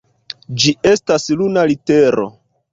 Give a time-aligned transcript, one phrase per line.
[0.63, 2.29] Ĝi estas luna litero.